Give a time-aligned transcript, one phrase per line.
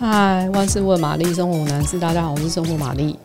[0.00, 1.98] 嗨，万事问玛丽，生活男士。
[1.98, 3.18] 大家好，我是生活玛丽。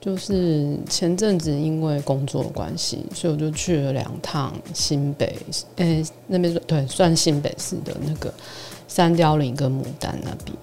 [0.00, 5.36] 就是前阵子因为工作关系，所以我就去了两趟新北，
[5.76, 8.32] 诶、那边对，算新北市的那个
[8.88, 10.56] 三貂岭跟牡丹那边。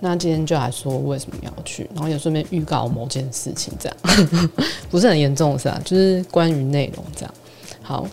[0.00, 3.96] 那今天就来说为什么要去，然后也顺便预告某件事情，这样
[4.90, 5.80] 不是很严重是吧？
[5.84, 7.32] 就是关于内容这样。
[7.80, 8.04] 好，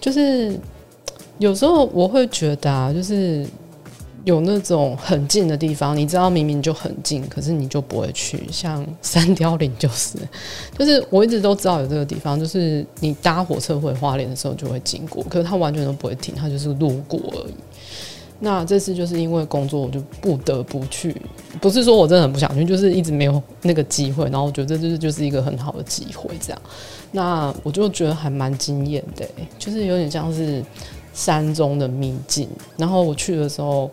[0.00, 0.56] 就是
[1.38, 3.44] 有时候我会觉得啊，就是。
[4.24, 8.46] 有那种很近的地方，你知道明明就很近，可是你就不会去。
[8.50, 10.18] 像三貂岭就是，
[10.78, 17.54] 就是我一直都知道有这个地方，就是你搭火车回花莲的时候就会经过，可是它完全都不会停，它就是路过而已。
[18.40, 21.16] 那这次就是因为工作，我就不得不去。
[21.60, 24.24] 不是说我真的很不想去，就是一直没有那个机会。
[24.24, 26.62] 然后我觉得这就是就是一个很好的机会，这样。
[27.12, 29.26] 那我就觉得还蛮惊艳的，
[29.58, 30.62] 就是有点像是。
[31.18, 33.90] 山中的秘境，然后我去的时候，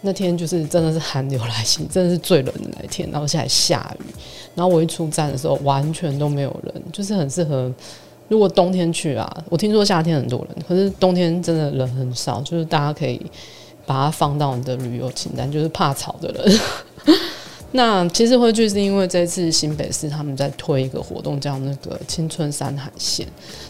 [0.00, 4.04] 那天就是真的是寒流来袭，真的是最冷的那一天，然后现在下雨，
[4.54, 7.70] 然后我一出站的时候，完全都没有人，就是很适合。
[8.28, 13.20] 如果冬天去啊，我听说夏天很多人，可是冬天真的人很少，就是大家可以
[13.84, 16.60] 把它放到你的旅游清单，就是怕吵的人。
[17.72, 23.26] 那其实会去是因为这次新北市他们在推一个活动，叫那个青春山海线，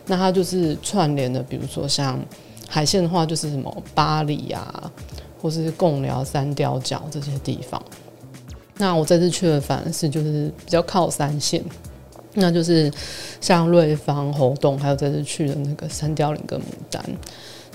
[0.07, 2.17] 那它就是串联的，比如说像。
[2.69, 4.91] 海线的话，就是什么巴里啊，
[5.41, 7.83] 或是贡寮、三貂角这些地方。
[8.79, 11.63] 那我这次去的反而是就是比较靠山线，
[12.35, 12.93] 那就是
[13.41, 17.03] 像瑞芳、猴硐，还有这次去的那个三貂岭跟牡丹。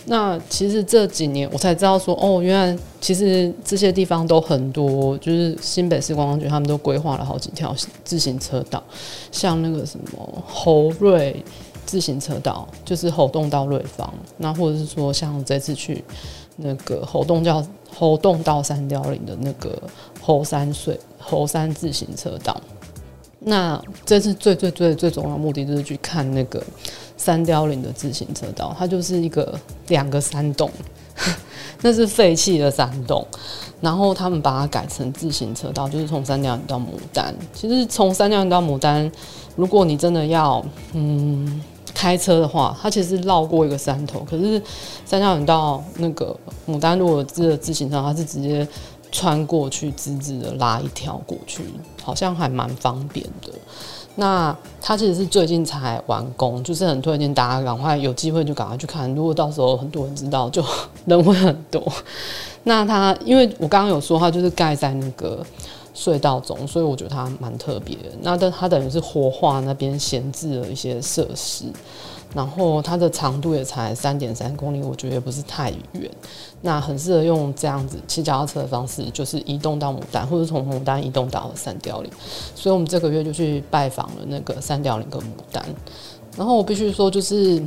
[0.05, 8.83] 那其实这几年我才知道说，哦，原来其实这些地方都很多，就是新北市观光局他们都规划了好几条自行车道，
[9.31, 11.43] 像那个什么猴瑞。
[11.91, 16.01] 自行车道就是猴洞到瑞芳，那或者是说像这次去
[16.55, 17.61] 那个猴洞叫
[17.93, 19.77] 猴洞到三貂岭的那个
[20.21, 22.55] 猴山水猴山自行车道，
[23.39, 26.63] 那这次最最最最重要的目的就是去看那个
[27.17, 29.59] 三貂岭的自行车道，它就是一个
[29.89, 30.71] 两个山洞，
[31.83, 33.27] 那是废弃的山洞，
[33.81, 37.35] 然后他们把它改成自行车道，就是从三貂岭到牡丹。
[37.53, 39.11] 其实从三貂岭到牡丹，
[39.57, 40.63] 如果你真的要
[40.93, 41.61] 嗯。
[41.93, 44.61] 开车的话，它其实绕过一个山头，可是
[45.05, 46.35] 三貂岭到那个
[46.67, 48.67] 牡丹路的这个自行车，它是直接
[49.11, 51.63] 穿过去，直直的拉一条过去，
[52.03, 53.51] 好像还蛮方便的。
[54.15, 59.13] 那它其实是最近才完工，就是很推荐大家赶快有机会就赶快去看。
[59.13, 60.63] 如果到时候很多人知道，就
[61.05, 61.81] 人会很多。
[62.63, 65.45] 那它因为我刚刚有说，它就是盖在那个。
[65.93, 68.03] 隧道中，所以我觉得它蛮特别的。
[68.21, 71.65] 那但它等于是活化那边闲置了一些设施，
[72.33, 76.09] 然后它的长度也才三点三公里，我觉得也不是太远。
[76.61, 82.11] 那很适合用这样子骑脚踏车的方式，就是移动到牡丹，或者从牡丹移动到三貂岭。
[82.55, 85.63] 所以我们这个月就去拜访了那个三貂岭跟牡丹。
[86.37, 87.61] 然后我必须说，就是。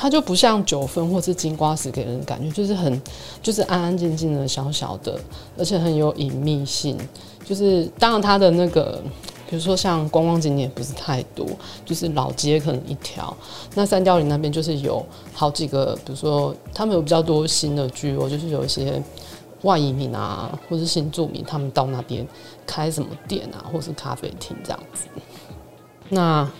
[0.00, 3.02] 它就不像九份或是金瓜石给人的感觉，就是很
[3.42, 5.20] 就是安安静静的小小的，
[5.58, 6.96] 而且很有隐秘性。
[7.44, 9.02] 就是当然它的那个，
[9.46, 11.46] 比如说像观光景点不是太多，
[11.84, 13.36] 就是老街可能一条。
[13.74, 19.02] 那三貂岭那边就是有好几个，比如说他们有比较多新的聚落，就是有一些
[19.64, 22.26] 外移民啊，或是新住民，他们到那边
[22.66, 25.04] 开什么店啊，或是咖啡厅这样子。
[26.08, 26.50] 那。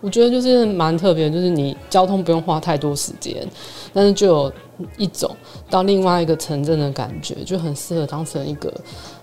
[0.00, 3.46] 我觉得就是蛮特别，就是你交通不用花太多时间，
[3.92, 4.52] 但是就有
[4.96, 5.36] 一种
[5.68, 8.72] 到另外一个城镇的感觉，就很适合当成一个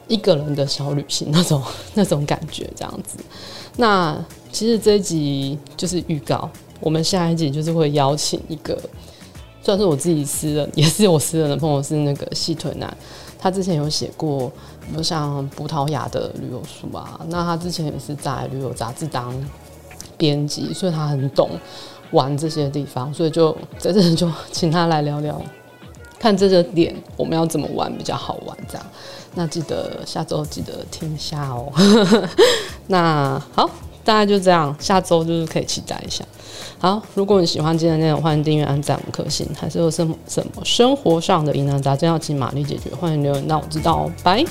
[0.08, 1.64] 一个人的小旅行那种
[1.96, 3.18] 那种感觉这样子。
[3.76, 4.16] 那
[4.52, 6.48] 其实这一集就是预告，
[6.80, 8.80] 我们下一集就是会邀请一个，
[9.64, 12.96] 算是我自己私人，也是我私人的朋友，是那个细腿男，
[13.40, 14.48] 他之前有写过，
[14.82, 19.34] 比如像葡萄牙的旅游书啊，那他之前也是在旅游杂志当。
[20.18, 21.50] 编辑，所以他很懂
[22.12, 25.42] 玩这些地方，所以就在这就请他来聊聊，
[26.20, 28.86] 看这个点我们要怎么玩比较好玩，这样。
[29.36, 31.72] 那记得下周记得听一下哦。
[32.88, 33.70] 那好，
[34.04, 36.26] 大概就这样，下周就是可以期待一下。
[36.80, 44.12] 好，如果你喜欢今天的内容，欢迎订阅、按赞五颗星，还是有什么什么生活上的疑难杂症要请玛丽解决，欢迎留言让我知道哦。
[44.24, 44.44] 拜。